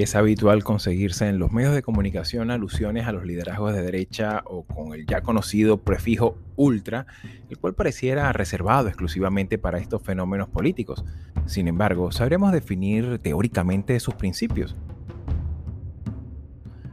[0.00, 4.62] Es habitual conseguirse en los medios de comunicación alusiones a los liderazgos de derecha o
[4.62, 7.06] con el ya conocido prefijo ultra,
[7.50, 11.04] el cual pareciera reservado exclusivamente para estos fenómenos políticos.
[11.44, 14.74] Sin embargo, sabremos definir teóricamente sus principios.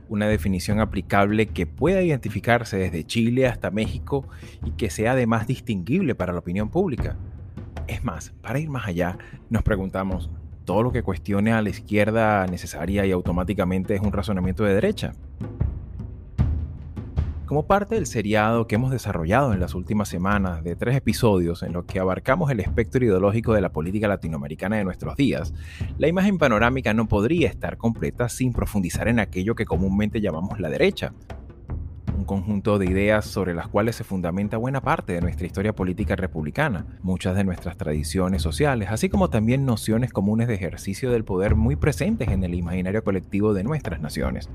[0.09, 4.27] Una definición aplicable que pueda identificarse desde Chile hasta México
[4.65, 7.15] y que sea además distinguible para la opinión pública.
[7.87, 9.17] Es más, para ir más allá,
[9.49, 10.29] nos preguntamos,
[10.67, 15.13] todo lo que cuestione a la izquierda necesaria y automáticamente es un razonamiento de derecha.
[17.45, 21.71] Como parte del seriado que hemos desarrollado en las últimas semanas de tres episodios en
[21.71, 25.53] los que abarcamos el espectro ideológico de la política latinoamericana de nuestros días,
[25.97, 30.69] la imagen panorámica no podría estar completa sin profundizar en aquello que comúnmente llamamos la
[30.69, 31.13] derecha,
[32.27, 36.85] conjunto de ideas sobre las cuales se fundamenta buena parte de nuestra historia política republicana,
[37.01, 41.75] muchas de nuestras tradiciones sociales, así como también nociones comunes de ejercicio del poder muy
[41.75, 44.47] presentes en el imaginario colectivo de nuestras naciones.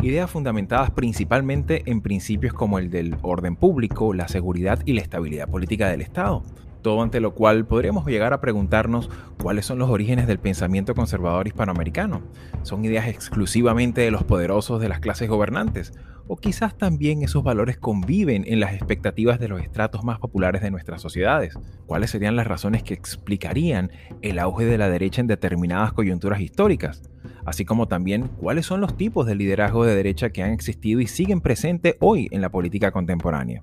[0.00, 5.48] Ideas fundamentadas principalmente en principios como el del orden público, la seguridad y la estabilidad
[5.48, 6.42] política del Estado,
[6.86, 9.10] todo ante lo cual podríamos llegar a preguntarnos
[9.42, 12.22] cuáles son los orígenes del pensamiento conservador hispanoamericano.
[12.62, 15.92] ¿Son ideas exclusivamente de los poderosos de las clases gobernantes?
[16.28, 20.70] ¿O quizás también esos valores conviven en las expectativas de los estratos más populares de
[20.70, 21.58] nuestras sociedades?
[21.86, 23.90] ¿Cuáles serían las razones que explicarían
[24.22, 27.02] el auge de la derecha en determinadas coyunturas históricas?
[27.44, 31.08] Así como también cuáles son los tipos de liderazgo de derecha que han existido y
[31.08, 33.62] siguen presentes hoy en la política contemporánea.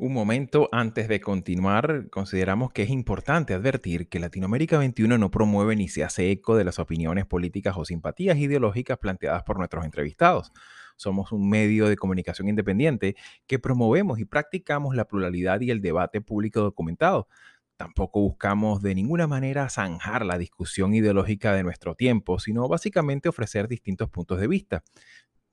[0.00, 5.76] Un momento antes de continuar, consideramos que es importante advertir que Latinoamérica 21 no promueve
[5.76, 10.50] ni se hace eco de las opiniones políticas o simpatías ideológicas planteadas por nuestros entrevistados.
[10.96, 13.14] Somos un medio de comunicación independiente
[13.46, 17.28] que promovemos y practicamos la pluralidad y el debate público documentado.
[17.76, 23.68] Tampoco buscamos de ninguna manera zanjar la discusión ideológica de nuestro tiempo, sino básicamente ofrecer
[23.68, 24.82] distintos puntos de vista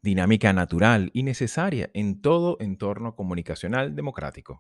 [0.04, 4.60] dinámica natural y necesaria en todo entorno comunicacional democrático.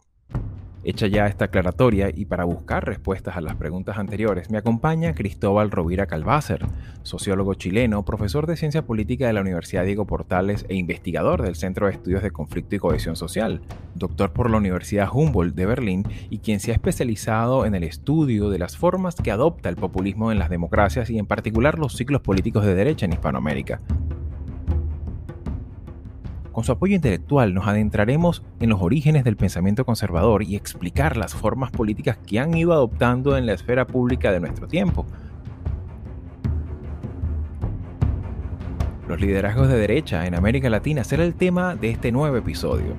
[0.83, 5.69] Hecha ya esta aclaratoria y para buscar respuestas a las preguntas anteriores, me acompaña Cristóbal
[5.69, 6.65] Rovira Calvácer,
[7.03, 11.85] sociólogo chileno, profesor de Ciencia Política de la Universidad Diego Portales e investigador del Centro
[11.85, 13.61] de Estudios de Conflicto y Cohesión Social,
[13.93, 18.49] doctor por la Universidad Humboldt de Berlín y quien se ha especializado en el estudio
[18.49, 22.21] de las formas que adopta el populismo en las democracias y en particular los ciclos
[22.21, 23.81] políticos de derecha en Hispanoamérica.
[26.51, 31.33] Con su apoyo intelectual nos adentraremos en los orígenes del pensamiento conservador y explicar las
[31.33, 35.05] formas políticas que han ido adoptando en la esfera pública de nuestro tiempo.
[39.07, 42.95] Los liderazgos de derecha en América Latina será el tema de este nuevo episodio.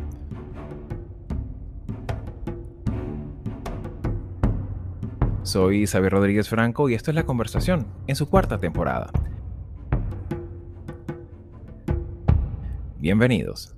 [5.42, 9.10] Soy Xavier Rodríguez Franco y esto es La Conversación en su cuarta temporada.
[13.02, 13.74] Bienvenidos.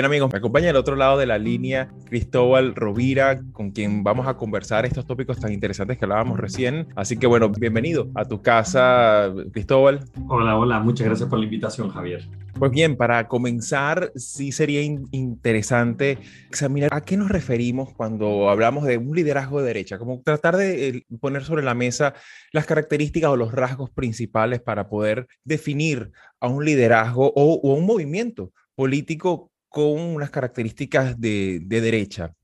[0.00, 4.26] Bien amigos, me acompaña al otro lado de la línea Cristóbal Rovira, con quien vamos
[4.28, 6.88] a conversar estos tópicos tan interesantes que hablábamos recién.
[6.96, 10.00] Así que bueno, bienvenido a tu casa, Cristóbal.
[10.26, 12.26] Hola, hola, muchas gracias por la invitación, Javier.
[12.58, 16.16] Pues bien, para comenzar, sí sería interesante
[16.48, 20.88] examinar a qué nos referimos cuando hablamos de un liderazgo de derecha, como tratar de
[20.88, 22.14] eh, poner sobre la mesa
[22.52, 27.84] las características o los rasgos principales para poder definir a un liderazgo o, o un
[27.84, 32.34] movimiento político con unas características de, derecha?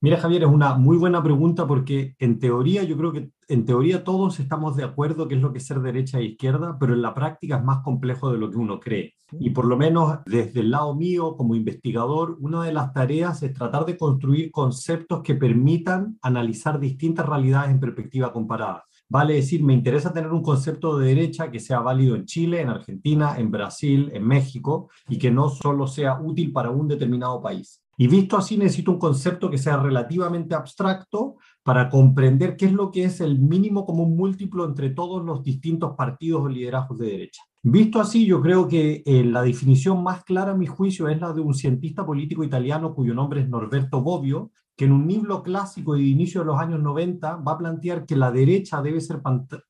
[0.00, 4.04] Mira, Javier, es una muy buena pregunta porque en teoría yo creo que en teoría
[4.04, 7.02] todos estamos de acuerdo que es lo que es ser derecha e izquierda, pero en
[7.02, 9.14] la práctica es más complejo de lo que uno cree.
[9.32, 13.52] Y por lo menos desde el lado mío como investigador, una de las tareas es
[13.52, 18.84] tratar de construir conceptos que permitan analizar distintas realidades en perspectiva comparada.
[19.08, 22.70] Vale decir, me interesa tener un concepto de derecha que sea válido en Chile, en
[22.70, 27.82] Argentina, en Brasil, en México, y que no solo sea útil para un determinado país.
[27.96, 32.92] Y visto así, necesito un concepto que sea relativamente abstracto para comprender qué es lo
[32.92, 37.42] que es el mínimo común múltiplo entre todos los distintos partidos o liderazgos de derecha.
[37.60, 41.32] Visto así, yo creo que eh, la definición más clara, a mi juicio, es la
[41.32, 45.94] de un cientista político italiano cuyo nombre es Norberto Bobbio, que en un libro clásico
[45.94, 49.20] de inicio de los años 90 va a plantear que la derecha debe ser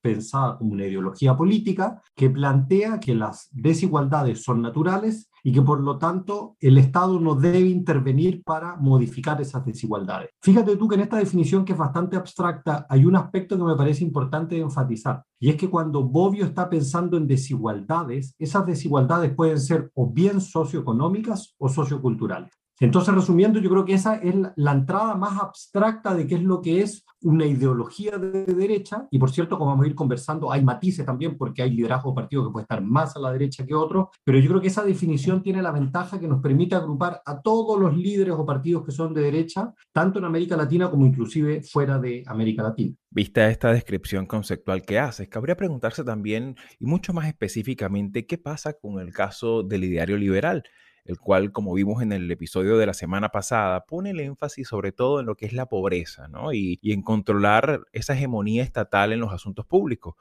[0.03, 5.81] pensada como una ideología política que plantea que las desigualdades son naturales y que por
[5.81, 10.31] lo tanto el Estado no debe intervenir para modificar esas desigualdades.
[10.43, 13.77] Fíjate tú que en esta definición que es bastante abstracta hay un aspecto que me
[13.77, 19.61] parece importante enfatizar y es que cuando Bobbio está pensando en desigualdades, esas desigualdades pueden
[19.61, 22.51] ser o bien socioeconómicas o socioculturales.
[22.79, 26.61] Entonces, resumiendo, yo creo que esa es la entrada más abstracta de qué es lo
[26.61, 30.63] que es una ideología de derecha, y por cierto, como vamos a ir conversando, hay
[30.63, 34.11] matices también, porque hay liderazgo partido que puede estar más a la derecha que otro,
[34.23, 37.81] pero yo creo que esa definición tiene la ventaja que nos permite agrupar a todos
[37.81, 41.99] los líderes o partidos que son de derecha, tanto en América Latina como inclusive fuera
[41.99, 42.95] de América Latina.
[43.11, 48.75] Vista esta descripción conceptual que haces, cabría preguntarse también, y mucho más específicamente, qué pasa
[48.75, 50.65] con el caso del ideario liberal
[51.07, 54.93] el cual, como vimos en el episodio de la semana pasada, pone el énfasis sobre
[54.93, 56.53] todo en lo que es la pobreza, ¿no?
[56.53, 60.15] Y, en controlar esa hegemonía estatal en los asuntos públicos,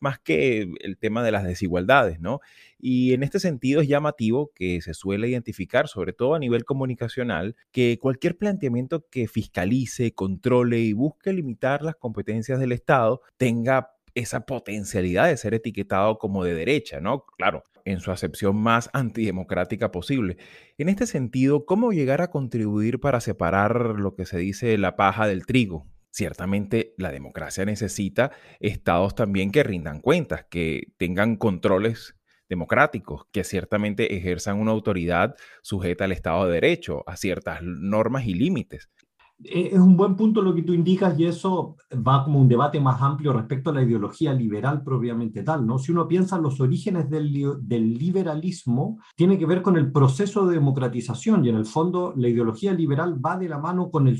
[0.00, 2.40] más que el tema de las desigualdades, ¿no?
[2.78, 7.54] Y en este sentido es llamativo que se suele identificar, sobre todo a nivel comunicacional,
[7.70, 14.46] que cualquier planteamiento que fiscalice, controle y busque limitar las competencias del Estado tenga esa
[14.46, 17.24] potencialidad de ser etiquetado como de derecha, ¿no?
[17.36, 20.36] Claro, en su acepción más antidemocrática posible.
[20.78, 25.26] En este sentido, ¿cómo llegar a contribuir para separar lo que se dice la paja
[25.26, 25.86] del trigo?
[26.10, 32.14] Ciertamente la democracia necesita estados también que rindan cuentas, que tengan controles
[32.50, 38.34] democráticos, que ciertamente ejerzan una autoridad sujeta al Estado de Derecho, a ciertas normas y
[38.34, 38.90] límites.
[39.44, 42.80] Eh, es un buen punto lo que tú indicas y eso va como un debate
[42.80, 45.78] más amplio respecto a la ideología liberal propiamente tal, ¿no?
[45.78, 50.46] Si uno piensa en los orígenes del, del, liberalismo, tiene que ver con el proceso
[50.46, 54.18] de democratización y en el fondo la ideología liberal va de la mano con el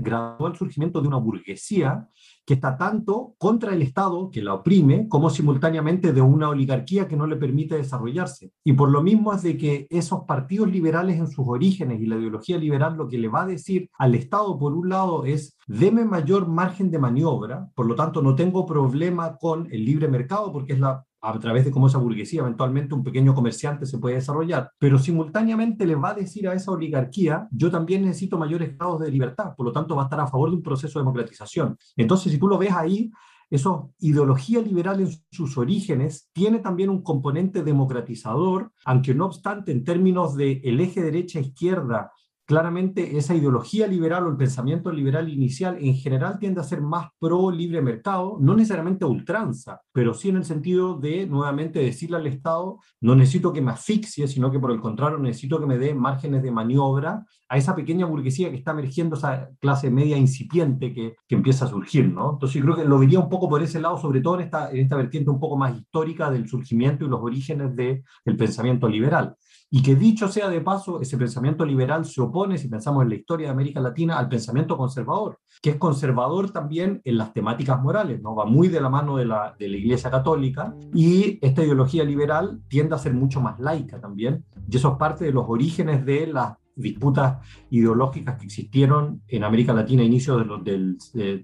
[0.00, 2.08] gradual surgimiento de una burguesía
[2.46, 7.16] que está tanto contra el Estado, que la oprime, como simultáneamente de una oligarquía que
[7.16, 8.52] no le permite desarrollarse.
[8.64, 12.16] Y por lo mismo es de que esos partidos liberales en sus orígenes y la
[12.16, 16.04] ideología liberal lo que le va a decir al Estado, por un lado, es deme
[16.04, 20.74] mayor margen de maniobra, por lo tanto no tengo problema con el libre mercado porque
[20.74, 24.70] es la a través de cómo esa burguesía, eventualmente un pequeño comerciante se puede desarrollar,
[24.78, 29.10] pero simultáneamente le va a decir a esa oligarquía, yo también necesito mayores grados de
[29.10, 31.78] libertad, por lo tanto va a estar a favor de un proceso de democratización.
[31.96, 33.10] Entonces, si tú lo ves ahí,
[33.50, 39.84] esa ideología liberal en sus orígenes tiene también un componente democratizador, aunque no obstante en
[39.84, 42.10] términos del el eje derecha-izquierda
[42.46, 47.08] claramente esa ideología liberal o el pensamiento liberal inicial en general tiende a ser más
[47.18, 52.26] pro libre mercado, no necesariamente ultranza, pero sí en el sentido de nuevamente decirle al
[52.26, 55.94] Estado, no necesito que me asfixie, sino que por el contrario necesito que me dé
[55.94, 61.16] márgenes de maniobra a esa pequeña burguesía que está emergiendo, esa clase media incipiente que,
[61.26, 62.32] que empieza a surgir, ¿no?
[62.32, 64.70] Entonces yo creo que lo vería un poco por ese lado, sobre todo en esta,
[64.70, 68.02] en esta vertiente un poco más histórica del surgimiento y los orígenes del
[68.36, 69.36] pensamiento liberal.
[69.74, 73.16] Y que dicho sea de paso, ese pensamiento liberal se opone, si pensamos en la
[73.16, 78.22] historia de América Latina, al pensamiento conservador, que es conservador también en las temáticas morales,
[78.22, 78.36] ¿no?
[78.36, 82.60] va muy de la mano de la, de la Iglesia Católica, y esta ideología liberal
[82.68, 86.28] tiende a ser mucho más laica también, y eso es parte de los orígenes de
[86.28, 87.38] las disputas
[87.70, 90.96] ideológicas que existieron en América Latina inicio del,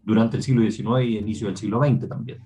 [0.05, 2.39] durante el siglo XIX y inicio del siglo XX también.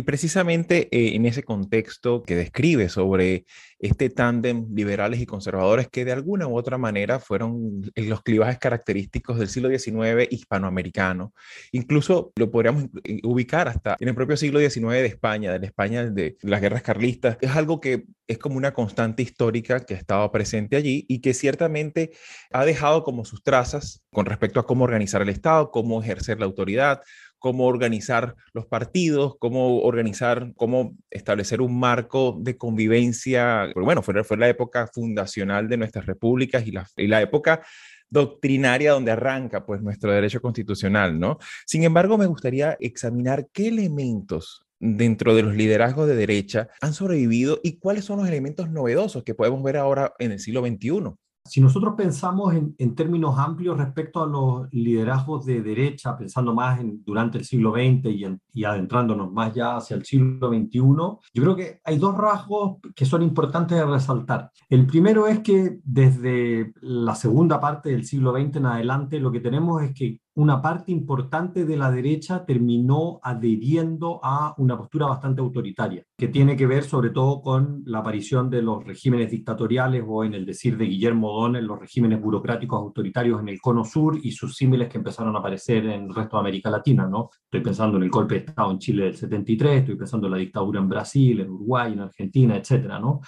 [0.00, 3.44] Y precisamente eh, en ese contexto que describe sobre
[3.78, 9.38] este tándem liberales y conservadores que de alguna u otra manera fueron los clivajes característicos
[9.38, 11.34] del siglo XIX hispanoamericano.
[11.72, 12.86] Incluso lo podríamos
[13.24, 16.80] ubicar hasta en el propio siglo XIX de España, de la España de las guerras
[16.80, 17.36] carlistas.
[17.42, 21.34] Es algo que es como una constante histórica que ha estado presente allí y que
[21.34, 22.12] ciertamente
[22.52, 26.46] ha dejado como sus trazas con respecto a cómo organizar el Estado, cómo ejercer la
[26.46, 27.02] autoridad,
[27.40, 33.72] cómo organizar los partidos, cómo organizar, cómo establecer un marco de convivencia.
[33.74, 37.62] bueno, fue, fue la época fundacional de nuestras repúblicas y la, y la época
[38.08, 41.38] doctrinaria donde arranca pues nuestro derecho constitucional, ¿no?
[41.66, 47.60] Sin embargo, me gustaría examinar qué elementos dentro de los liderazgos de derecha han sobrevivido
[47.62, 51.14] y cuáles son los elementos novedosos que podemos ver ahora en el siglo XXI.
[51.50, 57.02] Si nosotros pensamos en, términos amplios respecto a los liderazgos de derecha, pensando más en,
[57.04, 61.56] durante el siglo XX y, y, adentrándonos más ya hacia el siglo XXI, yo creo
[61.56, 64.52] que hay dos rasgos que son importantes de resaltar.
[64.68, 69.40] El primero es que desde la segunda parte del siglo XX en adelante lo que
[69.40, 75.40] tenemos es que una parte importante de la derecha terminó adheriendo a una postura bastante
[75.40, 80.24] autoritaria, que tiene que ver sobre todo con la aparición de los regímenes dictatoriales o
[80.24, 84.30] en el decir de Guillermo O'Donnell, los regímenes burocráticos autoritarios en el cono sur y
[84.32, 87.30] sus símiles que empezaron a aparecer en el resto de América Latina, ¿no?
[87.44, 90.38] Estoy pensando en el golpe de Estado en Chile del 73, estoy pensando en la
[90.38, 93.20] dictadura en Brasil, en Uruguay, en Argentina, etcétera, ¿no?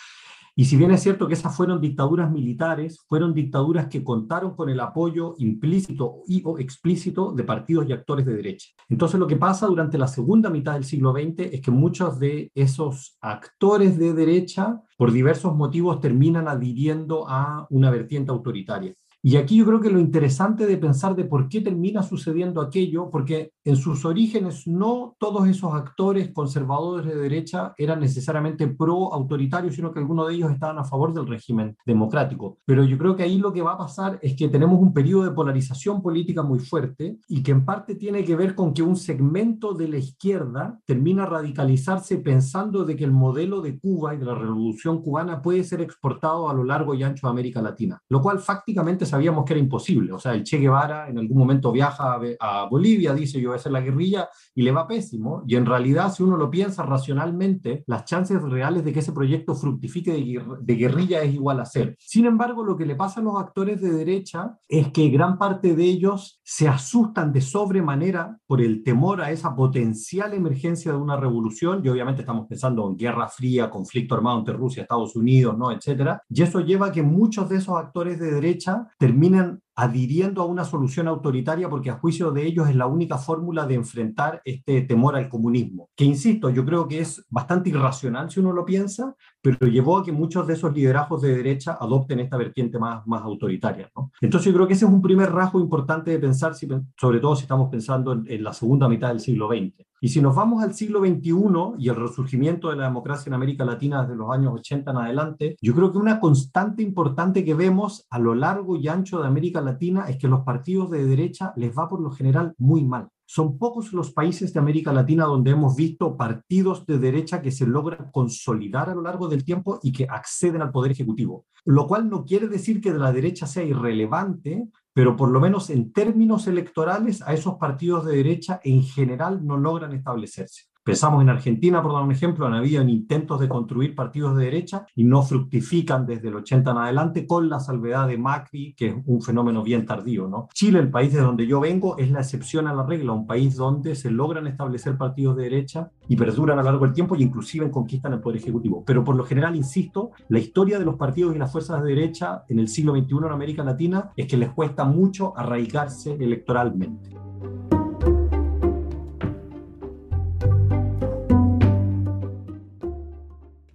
[0.54, 4.68] Y si bien es cierto que esas fueron dictaduras militares, fueron dictaduras que contaron con
[4.68, 8.68] el apoyo implícito y o explícito de partidos y actores de derecha.
[8.90, 12.50] Entonces lo que pasa durante la segunda mitad del siglo XX es que muchos de
[12.54, 18.94] esos actores de derecha, por diversos motivos, terminan adhiriendo a una vertiente autoritaria.
[19.25, 23.09] Y aquí yo creo que lo interesante de pensar de por qué termina sucediendo aquello,
[23.09, 29.76] porque en sus orígenes no todos esos actores conservadores de derecha eran necesariamente pro autoritarios,
[29.76, 32.59] sino que algunos de ellos estaban a favor del régimen democrático.
[32.64, 35.23] Pero yo creo que ahí lo que va a pasar es que tenemos un periodo
[35.23, 38.97] de polarización política muy fuerte y que en parte tiene que ver con que un
[38.97, 44.25] segmento de la izquierda termina radicalizarse pensando de que el modelo de Cuba y de
[44.25, 48.21] la revolución cubana puede ser exportado a lo largo y ancho de América Latina, lo
[48.21, 50.11] cual fácticamente sabíamos que era imposible.
[50.12, 53.61] O sea, el Che Guevara en algún momento viaja a, Bolivia, dice yo voy a
[53.61, 55.42] hacer la guerrilla y le va pésimo.
[55.47, 59.54] Y en realidad, si uno lo piensa racionalmente, las chances reales de que ese proyecto
[59.54, 61.92] fructifique de, guerrilla es igual a cero.
[61.99, 65.76] Sin embargo, lo que le pasa a los actores de derecha es que gran parte
[65.76, 71.16] de ellos se asustan de sobremanera por el temor a esa potencial emergencia de una
[71.16, 71.83] revolución.
[71.85, 75.71] Y obviamente estamos pensando en guerra fría, conflicto armado entre Rusia, Estados Unidos, ¿no?
[75.71, 76.23] etcétera.
[76.31, 80.64] Y eso lleva a que muchos de esos actores de derecha terminan adhiriendo a una
[80.64, 85.16] solución autoritaria porque a juicio de ellos es la única fórmula de enfrentar este temor
[85.16, 89.66] al comunismo, que insisto, yo creo que es bastante irracional si uno lo piensa, pero
[89.66, 93.90] llevó a que muchos de esos liderazgos de derecha adopten esta vertiente más, más autoritaria.
[93.97, 94.12] ¿no?
[94.21, 97.42] Entonces yo creo que ese es un primer rasgo importante de pensar, sobre todo si
[97.42, 99.85] estamos pensando en la segunda mitad del siglo XX.
[100.04, 103.64] Y si nos vamos al siglo XXI y el resurgimiento de la democracia en América
[103.64, 108.04] Latina desde los años 80 en adelante, yo creo que una constante importante que vemos
[108.11, 111.71] a lo largo y ancho de América Latina es que los partidos de derecha les
[111.71, 113.11] va por lo general muy mal.
[113.26, 117.64] Son pocos los países de América Latina donde hemos visto partidos de derecha que se
[117.64, 121.47] logran consolidar a lo largo del tiempo y que acceden al poder ejecutivo.
[121.64, 125.71] Lo cual no quiere decir que de la derecha sea irrelevante, pero por lo menos
[125.71, 130.72] en términos electorales a esos partidos de derecha en general no logran establecerse.
[130.85, 134.85] Pensamos en Argentina, por dar un ejemplo, han habido intentos de construir partidos de derecha
[134.97, 138.95] y no fructifican desde el 80 en adelante con la salvedad de Macri, que es
[139.07, 140.27] un fenómeno bien tardío.
[140.27, 140.49] ¿no?
[140.53, 143.55] Chile, el país de donde yo vengo, es la excepción a la regla, un país
[143.55, 147.23] donde se logran establecer partidos de derecha y perduran a lo largo del tiempo y
[147.23, 148.83] inclusive conquistan el poder ejecutivo.
[148.85, 152.43] Pero por lo general, insisto, la historia de los partidos y las fuerzas de derecha
[152.49, 157.11] en el siglo XXI en América Latina es que les cuesta mucho arraigarse electoralmente.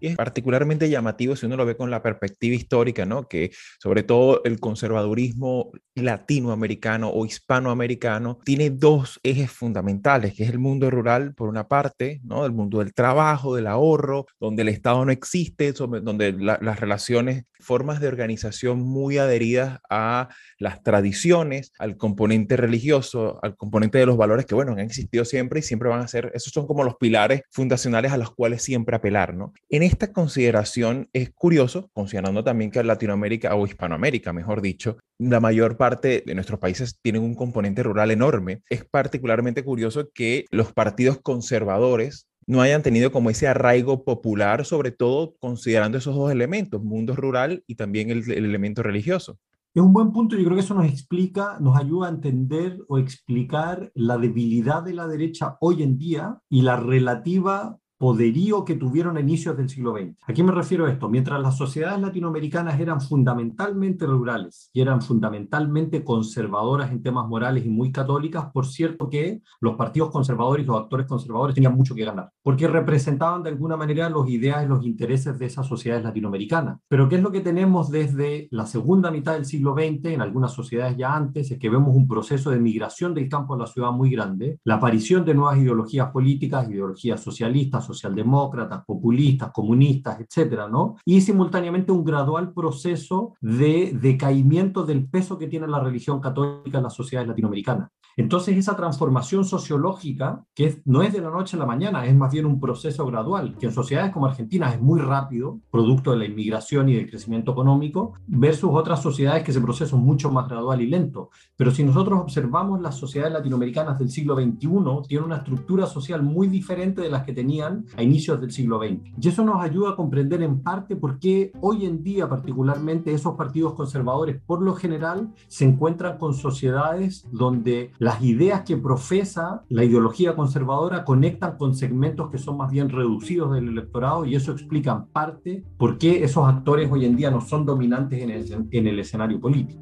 [0.08, 3.28] Es particularmente llamativo si uno lo ve con la perspectiva histórica, ¿no?
[3.28, 10.60] Que sobre todo el conservadurismo latinoamericano o hispanoamericano tiene dos ejes fundamentales, que es el
[10.60, 12.46] mundo rural, por una parte, ¿no?
[12.46, 18.00] El mundo del trabajo, del ahorro, donde el Estado no existe, donde las relaciones, formas
[18.00, 24.46] de organización muy adheridas a las tradiciones, al componente religioso, al componente de los valores
[24.46, 27.42] que, bueno, han existido siempre y siempre van a ser, esos son como los pilares
[27.52, 29.54] fundacionales a los cuales siempre apelar, ¿no?
[29.70, 35.75] En esta consideración es curioso, considerando también que Latinoamérica o Hispanoamérica, mejor dicho, la mayor
[35.75, 38.62] parte de nuestros países tienen un componente rural enorme.
[38.70, 44.92] Es particularmente curioso que los partidos conservadores no hayan tenido como ese arraigo popular, sobre
[44.92, 49.39] todo considerando esos dos elementos, mundo rural y también el, el elemento religioso.
[49.74, 53.00] Es un buen punto, yo creo que eso nos explica, nos ayuda a entender o
[53.00, 59.18] explicar la debilidad de la derecha hoy en día y la relativa poderío que tuvieron
[59.18, 60.16] a inicios del siglo XX.
[60.27, 61.10] ¿A qué me refiero a esto?
[61.10, 67.70] Mientras las sociedades latinoamericanas eran fundamentalmente rurales y eran fundamentalmente conservadoras en temas morales y
[67.70, 72.06] muy católicas, por cierto que los partidos conservadores y los actores conservadores tenían mucho que
[72.06, 76.80] ganar, porque representaban de alguna manera los ideas y los intereses de esas sociedades latinoamericanas.
[76.88, 80.51] Pero ¿qué es lo que tenemos desde la segunda mitad del siglo XX, en algunas
[80.51, 83.92] sociedades ya antes, es que vemos un proceso de migración del campo a la ciudad
[83.92, 90.96] muy grande, la aparición de nuevas ideologías políticas, ideologías socialistas, socialdemócratas, populistas, comunistas, etcétera, ¿no?
[91.06, 96.84] Y simultáneamente un gradual proceso de decaimiento del peso que tiene la religión católica en
[96.84, 97.89] las sociedades latinoamericanas.
[98.17, 102.34] Entonces, esa transformación sociológica, que no es de la noche a la mañana, es más
[102.34, 106.25] bien un proceso gradual, que en sociedades como Argentina es muy rápido, producto de la
[106.25, 110.82] inmigración y del crecimiento económico, versus otras sociedades que ese proceso es mucho más gradual
[110.82, 111.29] y lento.
[111.56, 116.48] Pero si nosotros observamos las sociedades latinoamericanas del siglo XXI, tienen una estructura social muy
[116.48, 119.13] diferente de las que tenían a inicios del siglo XX.
[119.22, 123.36] Y eso nos ayuda a comprender en parte por qué hoy en día, particularmente, esos
[123.36, 129.84] partidos conservadores, por lo general, se encuentran con sociedades donde las ideas que profesa la
[129.84, 134.91] ideología conservadora conectan con segmentos que son más bien reducidos del electorado y eso explica
[134.91, 138.88] en parte por qué esos actores hoy en día no son dominantes en el, en
[138.88, 139.81] el escenario político.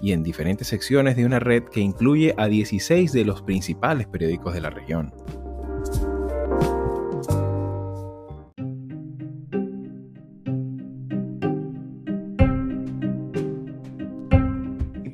[0.00, 4.54] y en diferentes secciones de una red que incluye a 16 de los principales periódicos
[4.54, 5.12] de la región.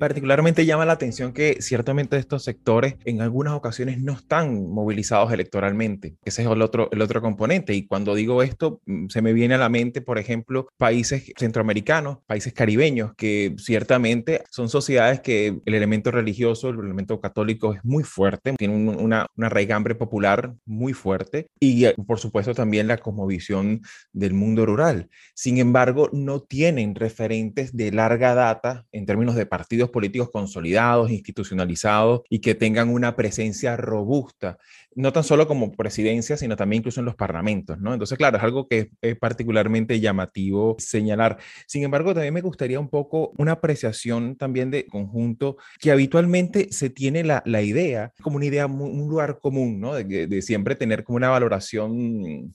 [0.04, 6.16] Particularmente llama la atención que ciertamente estos sectores en algunas ocasiones no están movilizados electoralmente.
[6.26, 7.72] Ese es el otro, el otro componente.
[7.72, 12.18] Y cuando digo esto, mm, se me viene a la mente, por ejemplo, países centroamericanos,
[12.26, 18.04] países caribeños, que ciertamente son sociedades que el elemento religioso, el elemento católico es muy
[18.04, 23.80] fuerte, tiene una, una raigambre popular muy fuerte y, eh, por supuesto, también la cosmovisión
[24.12, 25.08] del mundo rural.
[25.34, 32.22] Sin embargo, no tienen referentes de larga data en términos de partidos políticos consolidados, institucionalizados
[32.28, 34.58] y que tengan una presencia robusta
[34.94, 37.92] no tan solo como presidencia, sino también incluso en los parlamentos, ¿no?
[37.92, 41.38] Entonces, claro, es algo que es particularmente llamativo señalar.
[41.66, 46.90] Sin embargo, también me gustaría un poco una apreciación también de conjunto que habitualmente se
[46.90, 49.94] tiene la, la idea como una idea, un lugar común, ¿no?
[49.94, 51.92] De, de, siempre tener como una valoración,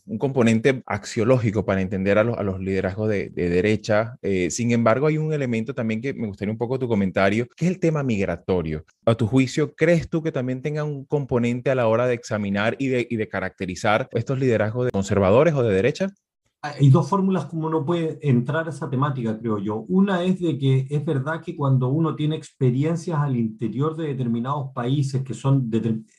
[0.06, 4.18] un componente axiológico para entender a los, a los liderazgos de, de derecha.
[4.22, 7.66] Eh, sin embargo, hay un elemento también que me gustaría un poco tu comentario, que
[7.66, 8.86] es el tema migratorio.
[9.06, 12.76] A tu juicio, ¿crees tú que también tenga un componente a la hora de examinar
[12.80, 16.08] y de, y de caracterizar estos liderazgos de conservadores o de derecha?
[16.62, 19.86] Hay dos fórmulas como uno puede entrar a esa temática, creo yo.
[19.88, 24.74] Una es de que es verdad que cuando uno tiene experiencias al interior de determinados
[24.74, 25.72] países que son,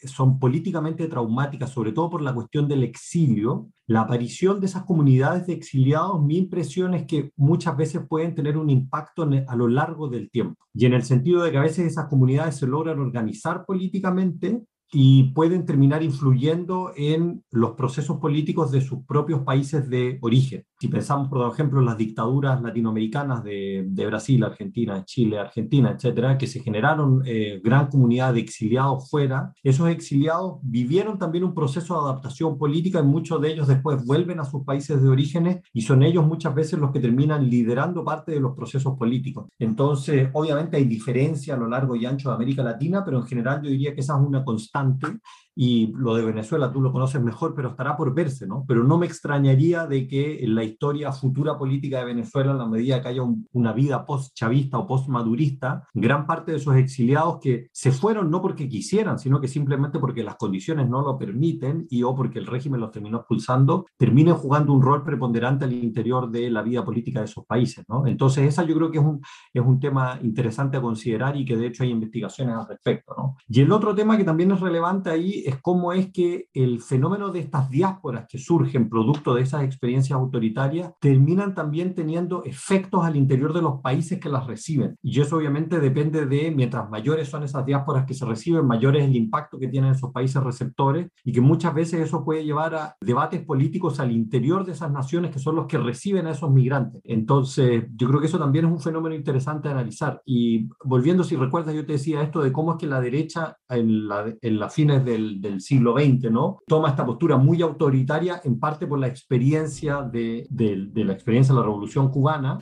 [0.04, 5.46] son políticamente traumáticas, sobre todo por la cuestión del exilio, la aparición de esas comunidades
[5.46, 10.08] de exiliados, mi impresión es que muchas veces pueden tener un impacto a lo largo
[10.08, 10.56] del tiempo.
[10.72, 15.24] Y en el sentido de que a veces esas comunidades se logran organizar políticamente y
[15.32, 20.64] pueden terminar influyendo en los procesos políticos de sus propios países de origen.
[20.80, 26.38] Si pensamos, por ejemplo, en las dictaduras latinoamericanas de, de Brasil, Argentina, Chile, Argentina, etcétera,
[26.38, 31.94] que se generaron eh, gran comunidad de exiliados fuera, esos exiliados vivieron también un proceso
[31.94, 35.82] de adaptación política y muchos de ellos después vuelven a sus países de orígenes y
[35.82, 39.48] son ellos muchas veces los que terminan liderando parte de los procesos políticos.
[39.58, 43.62] Entonces, obviamente hay diferencia a lo largo y ancho de América Latina, pero en general
[43.62, 45.20] yo diría que esa es una constante tanto
[45.62, 48.64] y lo de Venezuela tú lo conoces mejor, pero estará por verse, ¿no?
[48.66, 52.66] Pero no me extrañaría de que en la historia futura política de Venezuela, en la
[52.66, 53.20] medida que haya
[53.52, 58.70] una vida post-chavista o post-madurista, gran parte de esos exiliados que se fueron no porque
[58.70, 62.80] quisieran, sino que simplemente porque las condiciones no lo permiten y o porque el régimen
[62.80, 67.26] los terminó expulsando, terminen jugando un rol preponderante al interior de la vida política de
[67.26, 68.06] esos países, ¿no?
[68.06, 69.20] Entonces, esa yo creo que es un,
[69.52, 73.36] es un tema interesante a considerar y que de hecho hay investigaciones al respecto, ¿no?
[73.46, 77.30] Y el otro tema que también es relevante ahí es cómo es que el fenómeno
[77.30, 83.16] de estas diásporas que surgen producto de esas experiencias autoritarias terminan también teniendo efectos al
[83.16, 84.96] interior de los países que las reciben.
[85.02, 89.04] Y eso obviamente depende de, mientras mayores son esas diásporas que se reciben, mayor es
[89.04, 92.96] el impacto que tienen esos países receptores y que muchas veces eso puede llevar a
[93.00, 97.00] debates políticos al interior de esas naciones que son los que reciben a esos migrantes.
[97.04, 100.22] Entonces, yo creo que eso también es un fenómeno interesante de analizar.
[100.24, 104.08] Y volviendo, si recuerdas, yo te decía esto de cómo es que la derecha en,
[104.40, 106.58] en las fines del del, siglo XX, ¿no?
[106.66, 111.66] Toma esta postura muy autoritaria, en parte por la experiencia de la experiencia de la
[111.66, 112.58] Revolución Cubana,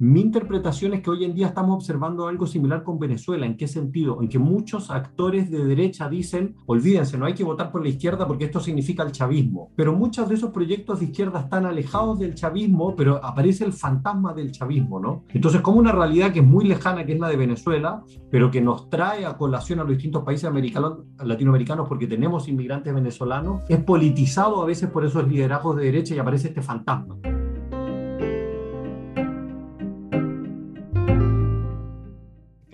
[0.00, 3.46] mi interpretación es que hoy en día estamos observando algo similar con Venezuela.
[3.46, 4.22] ¿En qué sentido?
[4.22, 8.26] En que muchos actores de derecha dicen, olvídense, no hay que votar por la izquierda
[8.26, 9.72] porque esto significa el chavismo.
[9.74, 14.32] Pero muchos de esos proyectos de izquierda están alejados del chavismo, pero aparece el fantasma
[14.34, 15.24] del chavismo, ¿no?
[15.30, 18.60] Entonces, como una realidad que es muy lejana, que es la de Venezuela, pero que
[18.60, 23.82] nos trae a colación a los distintos países americanos, latinoamericanos porque tenemos inmigrantes venezolanos, es
[23.82, 27.16] politizado a veces por esos liderazgos de derecha y aparece este fantasma.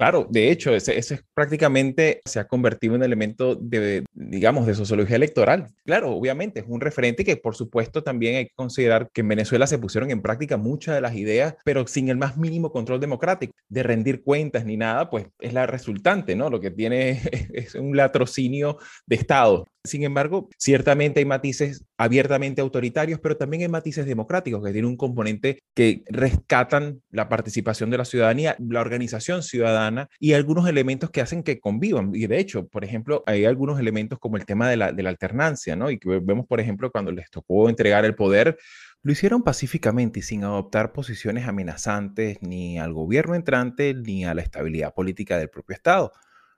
[0.04, 4.74] Claro, de hecho, ese, ese, prácticamente se ha convertido en un elemento de, digamos, de
[4.74, 5.68] sociología electoral.
[5.86, 9.66] Claro, obviamente es un referente que, por supuesto, también hay que considerar que en Venezuela
[9.66, 13.54] se pusieron en práctica muchas de las ideas, pero sin el más mínimo control democrático,
[13.70, 16.50] de rendir cuentas ni nada, pues es la resultante, ¿no?
[16.50, 17.22] Lo que tiene
[17.54, 19.64] es un latrocinio de Estado.
[19.86, 24.96] Sin embargo, ciertamente hay matices abiertamente autoritarios, pero también hay matices democráticos que tienen un
[24.96, 31.20] componente que rescatan la participación de la ciudadanía, la organización ciudadana y algunos elementos que
[31.20, 32.12] hacen que convivan.
[32.14, 35.90] Y de hecho, por ejemplo, hay algunos elementos como el tema de la, alternancia, ¿no?
[35.90, 38.56] Y que vemos, por ejemplo, cuando les tocó entregar el poder,
[39.02, 44.40] lo hicieron pacíficamente y sin adoptar posiciones amenazantes ni al gobierno entrante ni a la
[44.40, 46.10] estabilidad política del propio Estado.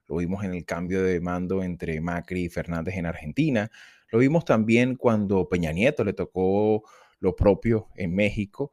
[0.09, 3.71] Lo vimos en el cambio de mando entre Macri y Fernández en Argentina.
[4.11, 6.85] Lo vimos también cuando Peña Nieto le tocó
[7.21, 8.71] lo propio en México.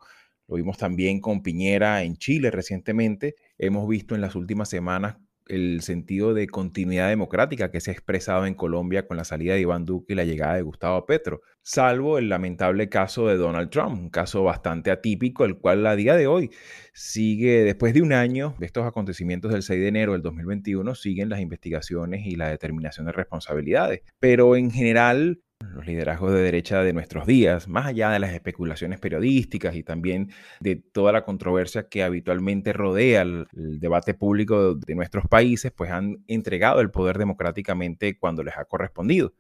[0.48, 3.36] Lo vimos también con Piñera en Chile recientemente.
[3.58, 5.18] Hemos visto en las últimas semanas
[5.48, 9.62] el sentido de continuidad democrática que se ha expresado en Colombia con la salida de
[9.62, 14.00] Iván Duque y la llegada de Gustavo Petro, salvo el lamentable caso de Donald Trump,
[14.00, 16.50] un caso bastante atípico, el cual a día de hoy
[16.94, 21.30] sigue, después de un año de estos acontecimientos del 6 de enero del 2021, siguen
[21.30, 24.02] las investigaciones y la determinación de responsabilidades.
[24.20, 25.42] Pero en general,
[25.74, 30.32] los liderazgos de derecha de nuestros días, más allá de las especulaciones periodísticas y también
[30.60, 36.24] de toda la controversia que habitualmente rodea el, debate público de nuestros países, pues han
[36.28, 39.34] entregado el poder democráticamente cuando les ha correspondido.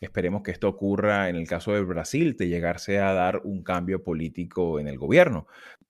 [0.00, 4.02] Esperemos que esto ocurra en el caso de Brasil, de llegarse a dar un cambio
[4.02, 5.46] político en el gobierno.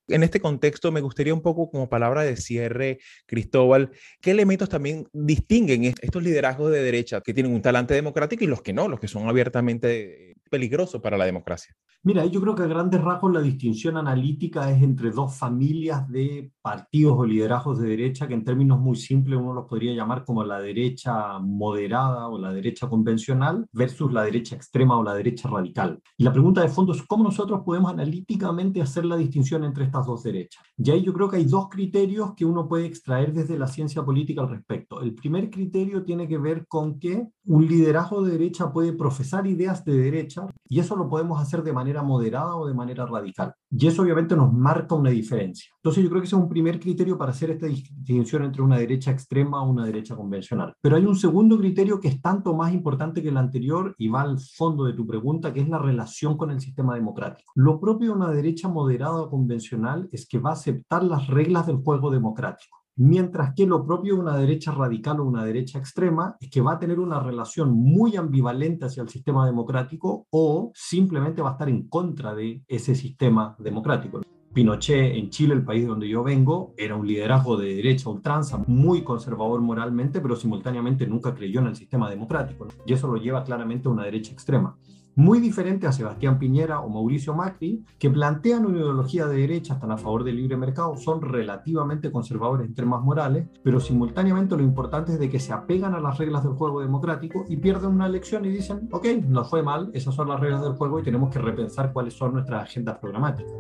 [0.08, 5.06] En este contexto, me gustaría un poco como palabra de cierre, Cristóbal, ¿qué elementos también
[5.12, 8.98] distinguen estos liderazgos de derecha que tienen un talante democrático y los que no, los
[8.98, 11.74] que son abiertamente peligrosos para la democracia?
[12.02, 16.50] Mira, yo creo que a grandes rasgos la distinción analítica es entre dos familias de
[16.62, 20.42] partidos o liderazgos de derecha que en términos muy simples uno los podría llamar como
[20.42, 26.00] la derecha moderada o la derecha convencional versus la derecha extrema o la derecha radical.
[26.16, 30.06] Y la pregunta de fondo es cómo nosotros podemos analíticamente hacer la distinción entre estas
[30.06, 30.64] dos derechas.
[30.78, 34.02] Y ahí yo creo que hay dos criterios que uno puede extraer desde la ciencia
[34.02, 35.02] política al respecto.
[35.02, 39.84] El primer criterio tiene que ver con que un liderazgo de derecha puede profesar ideas
[39.84, 43.54] de derecha y eso lo podemos hacer de manera moderada o de manera radical.
[43.70, 45.70] Y eso obviamente nos marca una diferencia.
[45.76, 48.78] Entonces yo creo que ese es un primer criterio para hacer esta distinción entre una
[48.78, 50.74] derecha extrema o una derecha convencional.
[50.80, 54.22] Pero hay un segundo criterio que es tanto más importante que el anterior y va
[54.22, 57.52] al fondo de tu pregunta, que es la relación con el sistema democrático.
[57.54, 61.66] Lo propio de una derecha moderada o convencional es que va a aceptar las reglas
[61.66, 62.79] del juego democrático.
[62.96, 66.72] Mientras que lo propio de una derecha radical o una derecha extrema es que va
[66.72, 71.68] a tener una relación muy ambivalente hacia el sistema democrático o simplemente va a estar
[71.68, 74.20] en contra de ese sistema democrático.
[74.52, 79.02] Pinochet en Chile, el país donde yo vengo, era un liderazgo de derecha ultranza, muy
[79.02, 82.66] conservador moralmente, pero simultáneamente nunca creyó en el sistema democrático.
[82.84, 84.76] Y eso lo lleva claramente a una derecha extrema
[85.14, 89.92] muy diferente a Sebastián Piñera o Mauricio Macri, que plantean una ideología de derecha, están
[89.92, 95.12] a favor del libre mercado, son relativamente conservadores en temas morales, pero simultáneamente lo importante
[95.12, 98.44] es de que se apegan a las reglas del juego democrático y pierden una elección
[98.44, 101.38] y dicen, ok, nos fue mal, esas son las reglas del juego y tenemos que
[101.38, 103.52] repensar cuáles son nuestras agendas programáticas.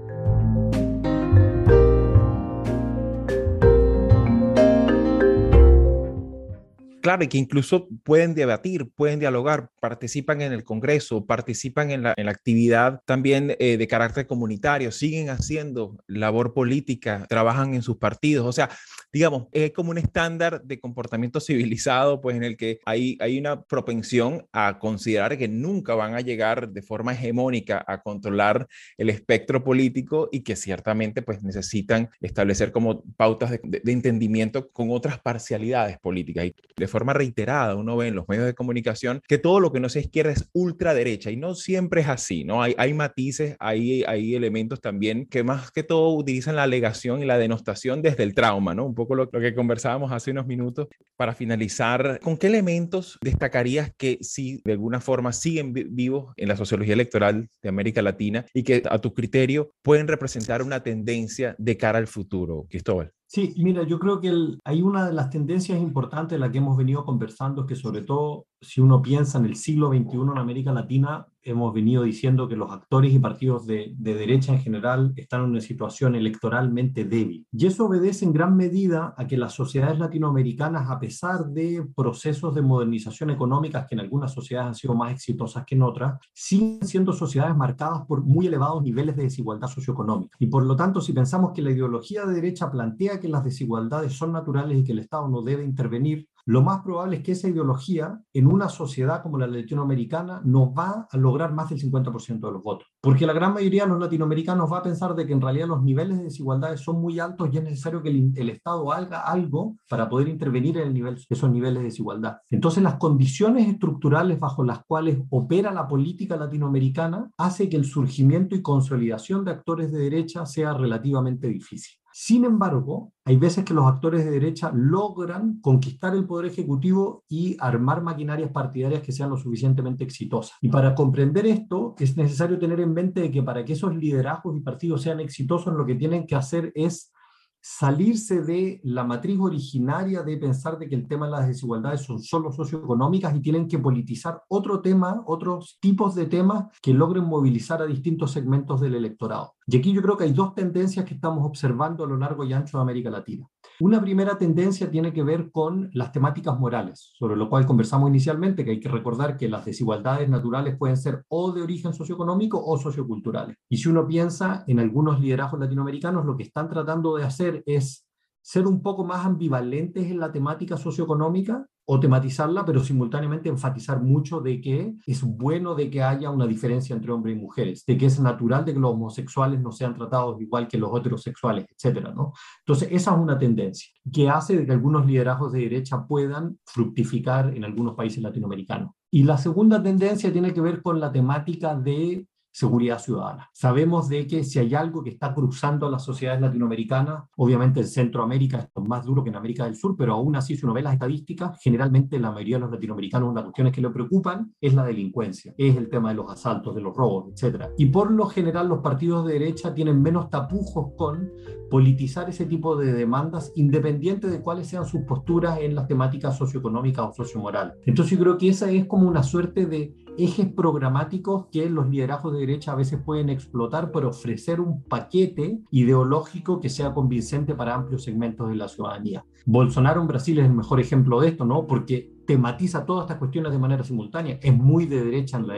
[7.00, 12.14] Claro, y que incluso pueden debatir, pueden dialogar, participan en el Congreso, participan en la,
[12.16, 18.46] actividad también eh, de carácter comunitario, siguen haciendo labor política, trabajan en sus partidos.
[18.46, 18.68] O sea,
[19.12, 23.62] digamos, es como un estándar de comportamiento civilizado, pues en el que hay, hay una
[23.62, 29.64] propensión a considerar que nunca van a llegar de forma hegemónica a controlar el espectro
[29.64, 36.46] político y que ciertamente pues necesitan establecer como pautas de, entendimiento con otras parcialidades políticas.
[36.46, 36.54] Y
[36.90, 40.02] forma reiterada uno ve en los medios de comunicación que todo lo que no sea
[40.02, 42.62] izquierda es ultraderecha y no siempre es así, ¿no?
[42.62, 48.02] Hay, matices, hay, elementos también que más que todo utilizan la alegación y la denostación
[48.02, 48.84] desde el trauma, ¿no?
[48.84, 50.88] Un poco lo, que conversábamos hace unos minutos.
[51.16, 56.56] Para finalizar, ¿con qué elementos destacarías que sí, de alguna forma, siguen vivos en la
[56.56, 61.76] sociología electoral de América Latina y que a tu criterio pueden representar una tendencia de
[61.76, 63.12] cara al futuro, Cristóbal?
[63.32, 64.32] Sí, mira, yo creo que
[64.64, 68.46] hay una de las tendencias importantes de la que hemos venido conversando, que sobre todo
[68.60, 72.70] si uno piensa en el siglo XXI en América Latina, hemos venido diciendo que los
[72.70, 77.46] actores y partidos de, derecha en general están en una situación electoralmente débil.
[77.52, 82.54] Y eso obedece en gran medida a que las sociedades latinoamericanas, a pesar de procesos
[82.54, 86.86] de modernización económica que en algunas sociedades han sido más exitosas que en otras, siguen
[86.86, 90.36] siendo sociedades marcadas por muy elevados niveles de desigualdad socioeconómica.
[90.38, 94.12] Y por lo tanto, si pensamos que la ideología de derecha plantea que las desigualdades
[94.12, 97.48] son naturales y que el Estado no debe intervenir, lo más probable es que esa
[97.48, 102.52] ideología en una sociedad como la latinoamericana no va a lograr más del 50% de
[102.52, 102.88] los votos.
[103.00, 105.80] Porque la gran mayoría de los latinoamericanos va a pensar de que en realidad los
[105.80, 110.08] niveles de desigualdades son muy altos y es necesario que el, Estado haga algo para
[110.08, 112.38] poder intervenir en esos niveles de desigualdad.
[112.50, 118.56] Entonces las condiciones estructurales bajo las cuales opera la política latinoamericana hace que el surgimiento
[118.56, 121.99] y consolidación de actores de derecha sea relativamente difícil.
[122.22, 127.56] Sin embargo, hay veces que los actores de derecha logran conquistar el poder ejecutivo y
[127.58, 130.54] armar maquinarias partidarias que sean lo suficientemente exitosas.
[130.60, 134.60] Y para comprender esto, es necesario tener en mente que para que esos liderazgos y
[134.60, 137.10] partidos sean exitosos, lo que tienen que hacer es
[137.60, 142.22] salirse de la matriz originaria de pensar de que el tema de las desigualdades son
[142.22, 147.82] solo socioeconómicas y tienen que politizar otro tema, otros tipos de temas que logren movilizar
[147.82, 149.54] a distintos segmentos del electorado.
[149.66, 152.52] Y aquí yo creo que hay dos tendencias que estamos observando a lo largo y
[152.52, 153.46] ancho de América Latina.
[153.80, 158.62] Una primera tendencia tiene que ver con las temáticas morales, sobre lo cual conversamos inicialmente,
[158.62, 162.76] que hay que recordar que las desigualdades naturales pueden ser o de origen socioeconómico o
[162.76, 163.56] socioculturales.
[163.70, 168.06] Y si uno piensa en algunos liderazgos latinoamericanos, lo que están tratando de hacer es
[168.42, 174.40] ser un poco más ambivalentes en la temática socioeconómica o tematizarla, pero simultáneamente enfatizar mucho
[174.40, 178.06] de que es bueno de que haya una diferencia entre hombres y mujeres, de que
[178.06, 182.32] es natural de que los homosexuales no sean tratados igual que los heterosexuales, etcétera, ¿no?
[182.60, 187.52] Entonces, esa es una tendencia que hace de que algunos liderazgos de derecha puedan fructificar
[187.56, 188.92] en algunos países latinoamericanos.
[189.10, 193.48] Y la segunda tendencia tiene que ver con la temática de seguridad ciudadana.
[193.52, 197.86] Sabemos de que si hay algo que está cruzando a las sociedades latinoamericanas, obviamente en
[197.86, 200.82] Centroamérica es más duro que en América del Sur, pero aún así si uno ve
[200.82, 204.84] las estadísticas, generalmente la mayoría de los latinoamericanos las cuestiones que le preocupan es la
[204.84, 207.66] delincuencia, es el tema de los asaltos, de los robos, etc.
[207.78, 211.30] Y por lo general los partidos de derecha tienen menos tapujos con
[211.70, 217.06] politizar ese tipo de demandas independiente de cuáles sean sus posturas en las temáticas socioeconómicas
[217.06, 217.74] o sociomorales.
[217.86, 222.32] Entonces yo creo que esa es como una suerte de ejes programáticos que los liderazgos
[222.32, 227.74] de derecha a veces pueden explotar por ofrecer un paquete ideológico que sea convincente para
[227.74, 229.24] amplios segmentos de la ciudadanía.
[229.46, 231.66] Bolsonaro en Brasil es el mejor ejemplo de esto, ¿no?
[231.66, 234.38] Porque tematiza todas estas cuestiones de manera simultánea.
[234.40, 235.48] Es muy de derecha en,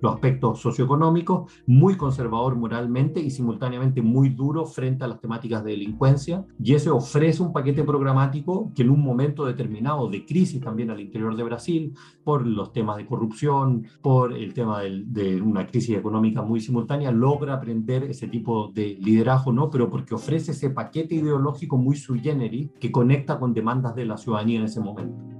[0.00, 5.72] los aspectos socioeconómicos, muy conservador moralmente y simultáneamente muy duro frente a las temáticas de
[5.72, 6.46] delincuencia.
[6.62, 11.00] Y ese ofrece un paquete programático que en un momento determinado de crisis también al
[11.00, 11.92] interior de Brasil,
[12.22, 17.54] por los temas de corrupción, por el tema de una crisis económica muy simultánea, logra
[17.54, 19.70] aprender ese tipo de liderazgo, ¿no?
[19.70, 24.16] Pero porque ofrece ese paquete ideológico muy sui generis que conecta con demandas de la
[24.16, 25.35] ciudadanía en ese momento.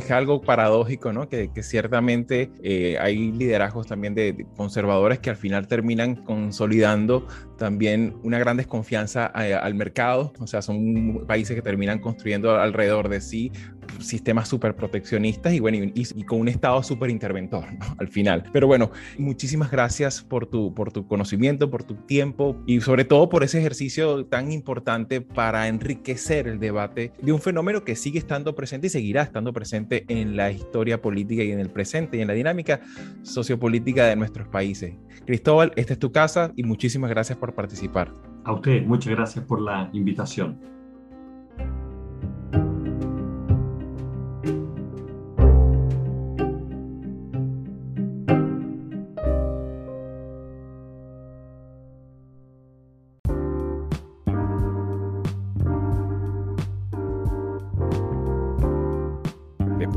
[0.00, 1.26] Pues algo paradójico, ¿no?
[1.28, 8.38] Que, ciertamente eh, hay liderazgos también de, conservadores que al final terminan consolidando también una
[8.38, 13.52] gran desconfianza eh, al mercado, o sea, son países que terminan construyendo alrededor de sí
[14.00, 17.64] sistemas súper proteccionistas y, bueno, y, con un Estado súper interventor
[17.98, 18.44] al final.
[18.52, 23.28] Pero bueno, muchísimas gracias por tu, por tu conocimiento, por tu tiempo y sobre todo
[23.28, 28.54] por ese ejercicio tan importante para enriquecer el debate de un fenómeno que sigue estando
[28.54, 32.28] presente y seguirá estando presente en la historia política y en el presente y en
[32.28, 32.80] la dinámica
[33.22, 34.94] sociopolítica de nuestros países.
[35.26, 38.12] Cristóbal, esta es tu casa y muchísimas gracias por participar.
[38.44, 40.75] A usted, muchas gracias por la invitación.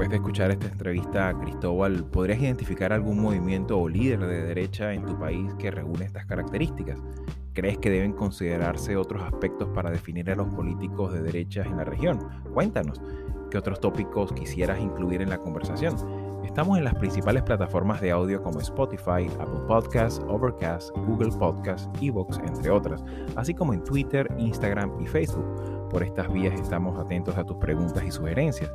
[0.10, 5.06] Después de escuchar esta entrevista, Cristóbal, ¿podrías identificar algún movimiento o líder de derecha en
[5.06, 6.98] tu país que reúne estas características?
[7.54, 11.84] ¿Crees que deben considerarse otros aspectos para definir a los políticos de derechas en la
[11.84, 12.28] región?
[12.56, 13.00] Cuéntanos,
[13.52, 15.96] ¿qué otros tópicos quisieras incluir en la conversación?
[16.44, 22.40] Estamos en las principales plataformas de audio como Spotify, Apple Podcasts, Overcast, Google Podcasts, Evox,
[22.40, 23.04] entre otras,
[23.36, 25.90] así como en Twitter, Instagram y Facebook.
[25.92, 28.72] Por estas vías estamos atentos a tus preguntas y sugerencias.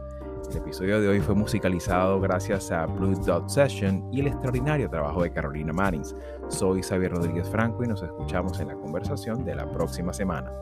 [0.50, 5.22] El episodio de hoy fue musicalizado gracias a Blue Dot Session y el extraordinario trabajo
[5.22, 6.14] de Carolina Marins.
[6.48, 10.52] Soy Xavier Rodríguez Franco y nos escuchamos en la conversación de la próxima semana.